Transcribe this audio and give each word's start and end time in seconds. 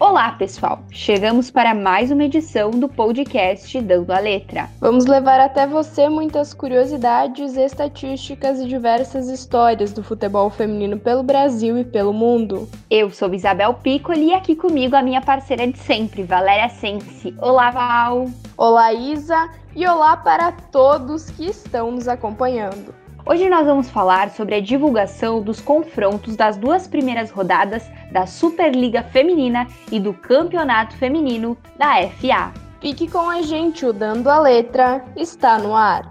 Olá, 0.00 0.30
pessoal! 0.30 0.78
Chegamos 0.92 1.50
para 1.50 1.74
mais 1.74 2.12
uma 2.12 2.22
edição 2.22 2.70
do 2.70 2.88
podcast 2.88 3.80
Dando 3.80 4.12
a 4.12 4.20
Letra. 4.20 4.70
Vamos 4.80 5.06
levar 5.06 5.40
até 5.40 5.66
você 5.66 6.08
muitas 6.08 6.54
curiosidades, 6.54 7.56
estatísticas 7.56 8.60
e 8.60 8.68
diversas 8.68 9.28
histórias 9.28 9.92
do 9.92 10.04
futebol 10.04 10.50
feminino 10.50 11.00
pelo 11.00 11.24
Brasil 11.24 11.76
e 11.76 11.84
pelo 11.84 12.12
mundo. 12.12 12.68
Eu 12.88 13.10
sou 13.10 13.34
Isabel 13.34 13.74
Piccoli 13.74 14.26
e 14.26 14.34
aqui 14.34 14.54
comigo 14.54 14.94
a 14.94 15.02
minha 15.02 15.20
parceira 15.20 15.66
de 15.66 15.78
sempre, 15.78 16.22
Valéria 16.22 16.68
Sense. 16.68 17.34
Olá, 17.42 17.72
Val! 17.72 18.26
Olá, 18.56 18.92
Isa! 18.92 19.50
E 19.74 19.84
olá 19.84 20.16
para 20.16 20.52
todos 20.52 21.28
que 21.28 21.46
estão 21.46 21.90
nos 21.90 22.06
acompanhando. 22.06 22.94
Hoje 23.30 23.46
nós 23.46 23.66
vamos 23.66 23.90
falar 23.90 24.30
sobre 24.30 24.54
a 24.54 24.60
divulgação 24.60 25.42
dos 25.42 25.60
confrontos 25.60 26.34
das 26.34 26.56
duas 26.56 26.88
primeiras 26.88 27.30
rodadas 27.30 27.86
da 28.10 28.24
Superliga 28.24 29.02
Feminina 29.02 29.66
e 29.92 30.00
do 30.00 30.14
Campeonato 30.14 30.96
Feminino 30.96 31.54
da 31.76 32.08
FA. 32.08 32.54
Fique 32.80 33.06
com 33.06 33.28
a 33.28 33.42
gente, 33.42 33.84
o 33.84 33.92
Dando 33.92 34.30
a 34.30 34.40
Letra 34.40 35.04
está 35.14 35.58
no 35.58 35.76
ar. 35.76 36.10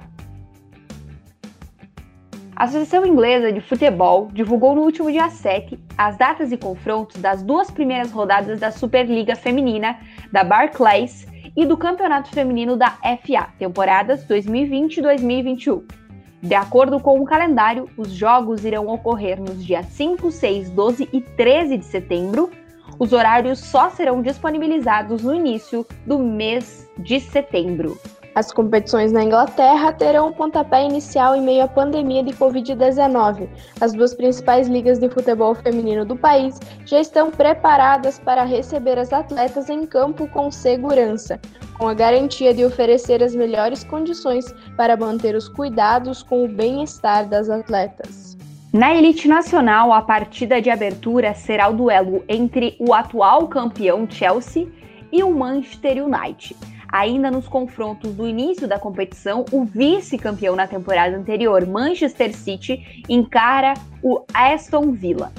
A 2.55 2.65
Associação 2.65 3.03
Inglesa 3.03 3.51
de 3.51 3.61
Futebol 3.61 4.29
divulgou 4.31 4.75
no 4.75 4.81
último 4.81 5.11
dia 5.11 5.31
7 5.31 5.79
as 5.97 6.19
datas 6.19 6.51
e 6.51 6.57
confrontos 6.57 7.19
das 7.19 7.41
duas 7.41 7.71
primeiras 7.71 8.11
rodadas 8.11 8.59
da 8.59 8.69
Superliga 8.69 9.35
Feminina 9.35 9.97
da 10.31 10.43
Barclays 10.43 11.25
e 11.55 11.65
do 11.65 11.77
Campeonato 11.77 12.29
Feminino 12.29 12.77
da 12.77 12.91
FA, 12.91 13.49
temporadas 13.57 14.23
2020 14.25 14.97
e 14.97 15.01
2021. 15.01 16.06
De 16.47 16.55
acordo 16.55 16.97
com 16.97 17.19
o 17.19 17.25
calendário, 17.25 17.89
os 17.97 18.09
jogos 18.09 18.63
irão 18.63 18.87
ocorrer 18.87 19.37
nos 19.37 19.65
dias 19.65 19.85
5, 19.87 20.31
6, 20.31 20.69
12 20.69 21.09
e 21.11 21.19
13 21.19 21.77
de 21.77 21.83
setembro. 21.83 22.49
Os 22.97 23.11
horários 23.11 23.59
só 23.59 23.89
serão 23.89 24.21
disponibilizados 24.21 25.23
no 25.23 25.35
início 25.35 25.85
do 26.05 26.17
mês 26.17 26.89
de 26.97 27.19
setembro. 27.19 27.99
As 28.37 28.51
competições 28.51 29.11
na 29.11 29.23
Inglaterra 29.23 29.91
terão 29.91 30.27
o 30.27 30.31
pontapé 30.31 30.85
inicial 30.85 31.35
em 31.35 31.41
meio 31.41 31.63
à 31.63 31.67
pandemia 31.67 32.21
de 32.21 32.33
Covid-19. 32.33 33.49
As 33.81 33.93
duas 33.93 34.13
principais 34.13 34.67
ligas 34.67 34.99
de 34.99 35.09
futebol 35.09 35.55
feminino 35.55 36.05
do 36.05 36.15
país 36.15 36.59
já 36.85 36.99
estão 36.99 37.31
preparadas 37.31 38.19
para 38.19 38.43
receber 38.43 38.99
as 38.99 39.11
atletas 39.11 39.71
em 39.71 39.87
campo 39.87 40.27
com 40.27 40.51
segurança, 40.51 41.39
com 41.79 41.87
a 41.87 41.95
garantia 41.95 42.53
de 42.53 42.63
oferecer 42.63 43.23
as 43.23 43.33
melhores 43.33 43.83
condições 43.83 44.53
para 44.75 44.95
manter 44.95 45.33
os 45.33 45.49
cuidados 45.49 46.21
com 46.21 46.45
o 46.45 46.47
bem-estar 46.47 47.27
das 47.27 47.49
atletas. 47.49 48.37
Na 48.71 48.93
elite 48.93 49.27
nacional, 49.27 49.91
a 49.91 50.03
partida 50.03 50.61
de 50.61 50.69
abertura 50.69 51.33
será 51.33 51.69
o 51.69 51.73
duelo 51.73 52.23
entre 52.29 52.77
o 52.79 52.93
atual 52.93 53.47
campeão 53.47 54.07
Chelsea 54.07 54.67
e 55.11 55.23
o 55.23 55.33
Manchester 55.33 56.05
United. 56.05 56.76
Ainda 56.91 57.29
nos 57.29 57.47
confrontos 57.47 58.13
do 58.13 58.27
início 58.27 58.67
da 58.67 58.79
competição, 58.79 59.45
o 59.51 59.65
vice-campeão 59.65 60.55
na 60.55 60.67
temporada 60.67 61.17
anterior, 61.17 61.65
Manchester 61.65 62.35
City, 62.35 63.03
encara 63.09 63.73
o 64.01 64.23
Aston 64.33 64.91
Villa. 64.91 65.31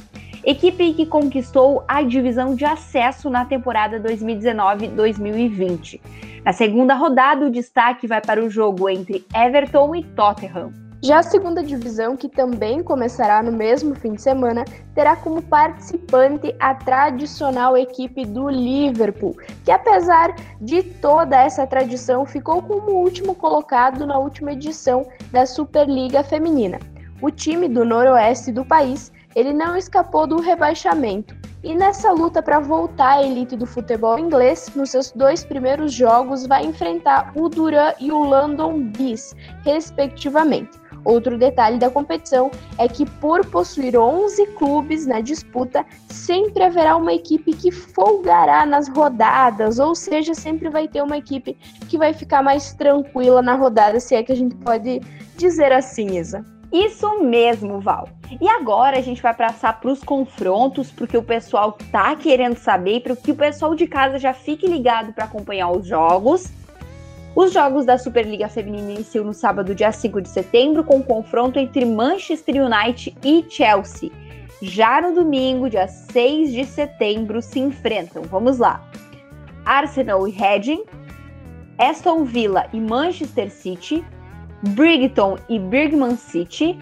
Equipe 0.44 0.94
que 0.94 1.06
conquistou 1.06 1.84
a 1.88 2.02
divisão 2.02 2.54
de 2.54 2.64
acesso 2.64 3.28
na 3.28 3.44
temporada 3.44 4.00
2019-2020. 4.00 6.00
Na 6.44 6.52
segunda 6.52 6.94
rodada, 6.94 7.46
o 7.46 7.50
destaque 7.50 8.06
vai 8.06 8.20
para 8.20 8.42
o 8.42 8.48
jogo 8.48 8.88
entre 8.88 9.26
Everton 9.34 9.94
e 9.94 10.04
Tottenham. 10.04 10.87
Já 11.00 11.20
a 11.20 11.22
segunda 11.22 11.62
divisão, 11.62 12.16
que 12.16 12.28
também 12.28 12.82
começará 12.82 13.40
no 13.40 13.52
mesmo 13.52 13.94
fim 13.94 14.14
de 14.14 14.22
semana, 14.22 14.64
terá 14.96 15.14
como 15.14 15.40
participante 15.40 16.52
a 16.58 16.74
tradicional 16.74 17.76
equipe 17.76 18.24
do 18.24 18.48
Liverpool, 18.48 19.36
que 19.64 19.70
apesar 19.70 20.34
de 20.60 20.82
toda 20.82 21.40
essa 21.40 21.64
tradição, 21.68 22.26
ficou 22.26 22.60
como 22.60 22.90
último 22.90 23.32
colocado 23.32 24.04
na 24.04 24.18
última 24.18 24.52
edição 24.52 25.06
da 25.30 25.46
Superliga 25.46 26.24
Feminina. 26.24 26.80
O 27.22 27.30
time 27.30 27.68
do 27.68 27.84
noroeste 27.84 28.50
do 28.50 28.64
país, 28.64 29.12
ele 29.36 29.52
não 29.52 29.76
escapou 29.76 30.26
do 30.26 30.40
rebaixamento. 30.40 31.36
E 31.62 31.74
nessa 31.74 32.12
luta 32.12 32.42
para 32.42 32.58
voltar 32.58 33.18
à 33.18 33.22
elite 33.22 33.56
do 33.56 33.66
futebol 33.66 34.18
inglês, 34.18 34.70
nos 34.74 34.90
seus 34.90 35.12
dois 35.12 35.44
primeiros 35.44 35.92
jogos 35.92 36.46
vai 36.46 36.64
enfrentar 36.64 37.32
o 37.36 37.48
Duran 37.48 37.92
e 38.00 38.10
o 38.10 38.18
London 38.22 38.80
Bees, 38.96 39.34
respectivamente. 39.64 40.78
Outro 41.04 41.38
detalhe 41.38 41.78
da 41.78 41.90
competição 41.90 42.50
é 42.76 42.88
que, 42.88 43.04
por 43.04 43.44
possuir 43.46 43.96
11 43.96 44.46
clubes 44.48 45.06
na 45.06 45.20
disputa, 45.20 45.84
sempre 46.08 46.62
haverá 46.62 46.96
uma 46.96 47.12
equipe 47.12 47.52
que 47.52 47.70
folgará 47.70 48.66
nas 48.66 48.88
rodadas, 48.88 49.78
ou 49.78 49.94
seja, 49.94 50.34
sempre 50.34 50.68
vai 50.68 50.88
ter 50.88 51.02
uma 51.02 51.16
equipe 51.16 51.56
que 51.88 51.98
vai 51.98 52.12
ficar 52.12 52.42
mais 52.42 52.72
tranquila 52.74 53.42
na 53.42 53.54
rodada, 53.54 54.00
se 54.00 54.14
é 54.14 54.22
que 54.22 54.32
a 54.32 54.36
gente 54.36 54.54
pode 54.56 55.00
dizer 55.36 55.72
assim, 55.72 56.18
Isa. 56.18 56.44
Isso 56.70 57.22
mesmo, 57.22 57.80
Val. 57.80 58.08
E 58.40 58.46
agora 58.46 58.98
a 58.98 59.00
gente 59.00 59.22
vai 59.22 59.32
passar 59.32 59.80
para 59.80 59.90
os 59.90 60.02
confrontos, 60.04 60.90
porque 60.90 61.16
o 61.16 61.22
pessoal 61.22 61.78
tá 61.90 62.14
querendo 62.14 62.56
saber, 62.56 63.00
para 63.00 63.16
que 63.16 63.32
o 63.32 63.36
pessoal 63.36 63.74
de 63.74 63.86
casa 63.86 64.18
já 64.18 64.34
fique 64.34 64.66
ligado 64.66 65.12
para 65.14 65.24
acompanhar 65.24 65.70
os 65.70 65.86
jogos. 65.86 66.52
Os 67.38 67.52
jogos 67.52 67.86
da 67.86 67.96
Superliga 67.96 68.48
Feminina 68.48 68.90
iniciam 68.90 69.24
no 69.24 69.32
sábado, 69.32 69.72
dia 69.72 69.92
5 69.92 70.22
de 70.22 70.28
setembro, 70.28 70.82
com 70.82 70.96
o 70.96 70.98
um 70.98 71.02
confronto 71.04 71.56
entre 71.56 71.84
Manchester 71.84 72.56
United 72.64 73.16
e 73.22 73.46
Chelsea. 73.48 74.10
Já 74.60 75.00
no 75.00 75.14
domingo, 75.14 75.70
dia 75.70 75.86
6 75.86 76.52
de 76.52 76.64
setembro, 76.64 77.40
se 77.40 77.60
enfrentam. 77.60 78.22
Vamos 78.22 78.58
lá. 78.58 78.84
Arsenal 79.64 80.26
e 80.26 80.32
Reading, 80.32 80.82
Aston 81.78 82.24
Villa 82.24 82.66
e 82.72 82.80
Manchester 82.80 83.52
City, 83.52 84.04
Brighton 84.70 85.38
e 85.48 85.60
Birmingham 85.60 86.16
City, 86.16 86.76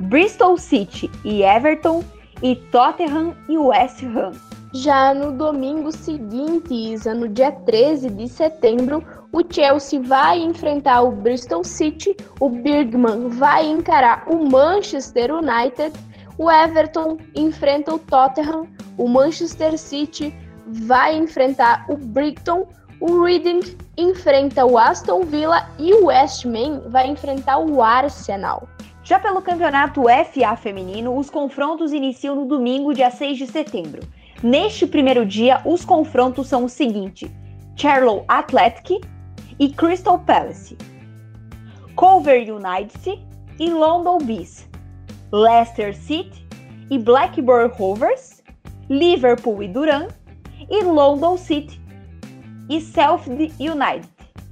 Bristol 0.00 0.56
City 0.56 1.10
e 1.22 1.42
Everton 1.42 2.02
e 2.42 2.56
Tottenham 2.56 3.36
e 3.46 3.58
West 3.58 4.02
Ham. 4.04 4.47
Já 4.74 5.14
no 5.14 5.32
domingo 5.32 5.90
seguinte, 5.90 6.74
Isa, 6.74 7.14
no 7.14 7.26
dia 7.26 7.50
13 7.50 8.10
de 8.10 8.28
setembro, 8.28 9.02
o 9.32 9.40
Chelsea 9.48 9.98
vai 9.98 10.40
enfrentar 10.40 11.00
o 11.00 11.10
Bristol 11.10 11.64
City, 11.64 12.14
o 12.38 12.50
Birmingham 12.50 13.30
vai 13.30 13.66
encarar 13.66 14.24
o 14.28 14.44
Manchester 14.44 15.34
United, 15.34 15.98
o 16.36 16.50
Everton 16.50 17.16
enfrenta 17.34 17.94
o 17.94 17.98
Tottenham, 17.98 18.66
o 18.98 19.08
Manchester 19.08 19.78
City 19.78 20.34
vai 20.66 21.16
enfrentar 21.16 21.86
o 21.88 21.96
Brighton, 21.96 22.68
o 23.00 23.22
Reading 23.22 23.60
enfrenta 23.96 24.66
o 24.66 24.76
Aston 24.76 25.22
Villa 25.22 25.66
e 25.78 25.94
o 25.94 26.06
West 26.06 26.44
Ham 26.44 26.90
vai 26.90 27.06
enfrentar 27.06 27.58
o 27.58 27.82
Arsenal. 27.82 28.68
Já 29.02 29.18
pelo 29.18 29.40
campeonato 29.40 30.02
FA 30.02 30.54
feminino, 30.56 31.16
os 31.16 31.30
confrontos 31.30 31.94
iniciam 31.94 32.36
no 32.36 32.44
domingo, 32.44 32.92
dia 32.92 33.10
6 33.10 33.38
de 33.38 33.46
setembro. 33.46 34.02
Neste 34.42 34.86
primeiro 34.86 35.26
dia, 35.26 35.60
os 35.64 35.84
confrontos 35.84 36.46
são 36.46 36.64
os 36.64 36.72
seguintes: 36.72 37.28
Charlotte 37.74 38.24
Athletic 38.28 39.00
e 39.58 39.68
Crystal 39.70 40.18
Palace, 40.20 40.76
Culver 41.96 42.46
United 42.48 43.20
e 43.58 43.70
London 43.70 44.18
Bees, 44.18 44.68
Leicester 45.32 45.92
City 45.92 46.46
e 46.88 46.98
Blackburn 46.98 47.72
Rovers, 47.74 48.40
Liverpool 48.88 49.60
e 49.60 49.68
Duran 49.68 50.06
e 50.70 50.84
London 50.84 51.36
City 51.36 51.80
e 52.68 52.80
Sheffield 52.80 53.52
United. 53.58 54.08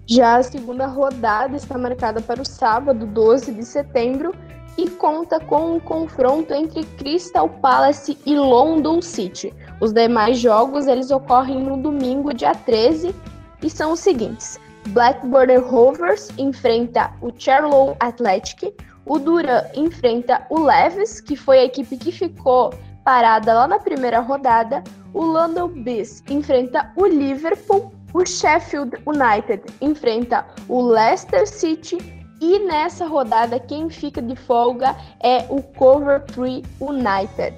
Já 0.08 0.38
a 0.38 0.42
segunda 0.42 0.86
rodada 0.86 1.56
está 1.56 1.78
marcada 1.78 2.20
para 2.20 2.42
o 2.42 2.44
sábado, 2.44 3.06
12 3.06 3.53
de 3.53 3.64
setembro, 3.64 4.32
e 4.78 4.91
conta 4.91 5.41
com 5.41 5.76
um 5.76 5.80
confronto 5.80 6.53
entre 6.53 6.84
Crystal 6.98 7.48
Palace 7.48 8.18
e 8.26 8.34
London 8.34 9.00
City. 9.00 9.53
Os 9.81 9.92
demais 9.92 10.39
jogos 10.39 10.86
eles 10.86 11.10
ocorrem 11.10 11.62
no 11.62 11.77
domingo, 11.77 12.33
dia 12.33 12.54
13, 12.54 13.15
e 13.62 13.71
são 13.71 13.92
os 13.92 14.00
seguintes: 14.00 14.59
Blackburn 14.89 15.56
Rovers 15.56 16.30
enfrenta 16.39 17.12
o 17.21 17.30
Charlotte 17.36 17.97
Athletic, 18.00 18.74
o 19.04 19.18
Duran 19.18 19.62
enfrenta 19.74 20.47
o 20.50 20.60
Leves, 20.60 21.21
que 21.21 21.36
foi 21.36 21.59
a 21.59 21.65
equipe 21.65 21.97
que 21.97 22.10
ficou 22.10 22.72
parada 23.04 23.54
lá 23.54 23.68
na 23.68 23.78
primeira 23.78 24.21
rodada, 24.21 24.83
o 25.15 25.22
London 25.22 25.68
Bees 25.68 26.24
enfrenta 26.28 26.92
o 26.97 27.06
Liverpool, 27.06 27.92
o 28.12 28.27
Sheffield 28.27 28.97
United 29.06 29.62
enfrenta 29.80 30.45
o 30.68 30.83
Leicester 30.83 31.47
City 31.47 31.98
e 32.41 32.59
nessa 32.60 33.06
rodada, 33.06 33.59
quem 33.59 33.89
fica 33.89 34.21
de 34.21 34.36
folga 34.36 34.95
é 35.21 35.47
o 35.48 35.62
Coventry 35.62 36.62
United. 36.80 37.56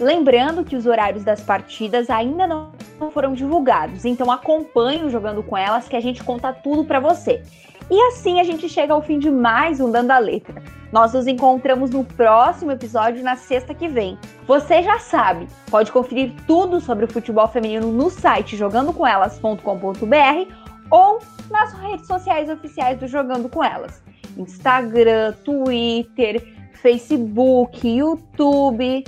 Lembrando 0.00 0.64
que 0.64 0.76
os 0.76 0.86
horários 0.86 1.22
das 1.22 1.40
partidas 1.40 2.10
ainda 2.10 2.46
não 2.46 2.72
foram 3.12 3.32
divulgados, 3.32 4.04
então 4.04 4.30
acompanhe 4.30 5.04
o 5.04 5.10
Jogando 5.10 5.42
com 5.42 5.56
Elas 5.56 5.88
que 5.88 5.96
a 5.96 6.00
gente 6.00 6.22
conta 6.24 6.52
tudo 6.52 6.84
para 6.84 6.98
você. 6.98 7.42
E 7.90 8.00
assim 8.08 8.40
a 8.40 8.44
gente 8.44 8.68
chega 8.68 8.94
ao 8.94 9.02
fim 9.02 9.18
de 9.18 9.30
mais 9.30 9.78
um 9.78 9.90
Dando 9.90 10.10
a 10.10 10.18
Letra. 10.18 10.62
Nós 10.90 11.12
nos 11.12 11.26
encontramos 11.26 11.90
no 11.90 12.04
próximo 12.04 12.72
episódio 12.72 13.22
na 13.22 13.36
sexta 13.36 13.74
que 13.74 13.88
vem. 13.88 14.18
Você 14.46 14.82
já 14.82 14.98
sabe, 14.98 15.46
pode 15.70 15.92
conferir 15.92 16.32
tudo 16.46 16.80
sobre 16.80 17.04
o 17.04 17.08
futebol 17.08 17.46
feminino 17.46 17.92
no 17.92 18.08
site 18.10 18.56
jogandocomelas.com.br 18.56 20.52
ou 20.90 21.18
nas 21.50 21.72
redes 21.74 22.06
sociais 22.06 22.48
oficiais 22.48 22.98
do 22.98 23.06
Jogando 23.06 23.48
com 23.48 23.62
Elas. 23.62 24.02
Instagram, 24.36 25.34
Twitter, 25.44 26.42
Facebook, 26.80 27.86
YouTube. 27.86 29.04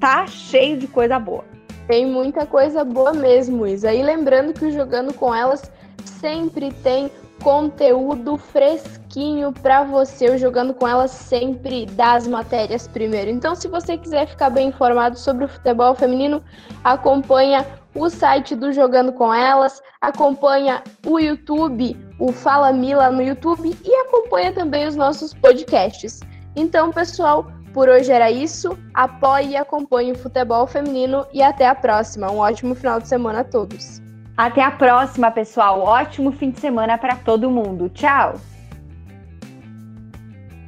Tá 0.00 0.26
cheio 0.26 0.76
de 0.76 0.86
coisa 0.86 1.18
boa. 1.18 1.44
Tem 1.86 2.04
muita 2.04 2.44
coisa 2.44 2.84
boa 2.84 3.12
mesmo, 3.12 3.66
Isa. 3.66 3.92
E 3.92 4.02
lembrando 4.02 4.52
que 4.52 4.66
o 4.66 4.72
Jogando 4.72 5.14
com 5.14 5.34
Elas 5.34 5.70
sempre 6.04 6.72
tem 6.82 7.10
conteúdo 7.42 8.36
fresquinho 8.36 9.52
para 9.52 9.84
você, 9.84 10.30
o 10.30 10.38
Jogando 10.38 10.74
com 10.74 10.88
Elas 10.88 11.10
sempre 11.10 11.86
das 11.86 12.26
matérias 12.26 12.88
primeiro. 12.88 13.30
Então, 13.30 13.54
se 13.54 13.68
você 13.68 13.96
quiser 13.96 14.26
ficar 14.26 14.50
bem 14.50 14.68
informado 14.68 15.18
sobre 15.18 15.44
o 15.44 15.48
futebol 15.48 15.94
feminino, 15.94 16.42
acompanha 16.82 17.64
o 17.94 18.10
site 18.10 18.54
do 18.54 18.72
Jogando 18.72 19.12
com 19.12 19.32
Elas, 19.32 19.80
acompanha 20.00 20.82
o 21.06 21.18
YouTube, 21.18 21.96
o 22.18 22.32
Fala 22.32 22.72
Mila 22.72 23.10
no 23.10 23.22
YouTube 23.22 23.76
e 23.84 23.94
acompanha 23.94 24.52
também 24.52 24.86
os 24.86 24.96
nossos 24.96 25.32
podcasts. 25.32 26.20
Então, 26.54 26.90
pessoal, 26.90 27.46
por 27.76 27.90
hoje 27.90 28.10
era 28.10 28.30
isso. 28.30 28.78
Apoie 28.94 29.48
e 29.48 29.56
acompanhe 29.56 30.12
o 30.12 30.18
futebol 30.18 30.66
feminino 30.66 31.26
e 31.30 31.42
até 31.42 31.66
a 31.66 31.74
próxima. 31.74 32.30
Um 32.30 32.38
ótimo 32.38 32.74
final 32.74 32.98
de 32.98 33.06
semana 33.06 33.40
a 33.40 33.44
todos. 33.44 34.00
Até 34.34 34.62
a 34.62 34.70
próxima, 34.70 35.30
pessoal. 35.30 35.82
Ótimo 35.82 36.32
fim 36.32 36.50
de 36.50 36.58
semana 36.58 36.96
para 36.96 37.16
todo 37.16 37.50
mundo. 37.50 37.90
Tchau! 37.90 38.40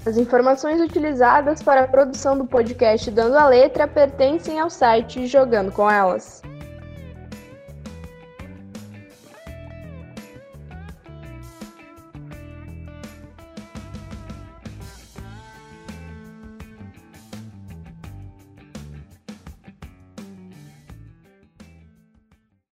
As 0.05 0.19
informações 0.19 0.83
utilizadas 0.83 1.63
para 1.63 1.85
a 1.85 1.89
produção 1.89 2.37
do 2.37 2.45
podcast 2.45 3.11
Dando 3.11 3.39
a 3.39 3.49
Letra 3.49 3.89
pertencem 3.89 4.61
ao 4.61 4.69
site 4.69 5.27
Jogando 5.27 5.73
com 5.73 5.91
Elas. 5.91 6.43